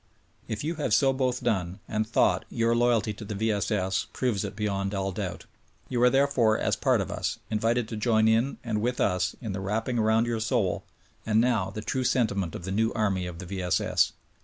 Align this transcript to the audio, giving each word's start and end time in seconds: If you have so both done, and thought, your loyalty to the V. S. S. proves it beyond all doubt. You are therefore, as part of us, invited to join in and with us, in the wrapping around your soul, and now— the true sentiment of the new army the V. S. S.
If 0.47 0.63
you 0.63 0.77
have 0.77 0.95
so 0.95 1.13
both 1.13 1.43
done, 1.43 1.79
and 1.87 2.07
thought, 2.07 2.43
your 2.49 2.73
loyalty 2.75 3.13
to 3.13 3.23
the 3.23 3.35
V. 3.35 3.51
S. 3.51 3.69
S. 3.69 4.07
proves 4.13 4.43
it 4.43 4.55
beyond 4.55 4.95
all 4.95 5.11
doubt. 5.11 5.45
You 5.89 6.01
are 6.01 6.09
therefore, 6.09 6.57
as 6.57 6.75
part 6.75 7.01
of 7.01 7.11
us, 7.11 7.37
invited 7.51 7.87
to 7.89 7.95
join 7.95 8.27
in 8.27 8.57
and 8.63 8.81
with 8.81 8.99
us, 8.99 9.35
in 9.41 9.51
the 9.53 9.61
wrapping 9.61 9.99
around 9.99 10.25
your 10.25 10.39
soul, 10.39 10.85
and 11.23 11.39
now— 11.39 11.69
the 11.69 11.83
true 11.83 12.03
sentiment 12.03 12.55
of 12.55 12.63
the 12.65 12.71
new 12.71 12.91
army 12.93 13.29
the 13.29 13.45
V. 13.45 13.61
S. 13.61 13.79
S. 13.79 14.13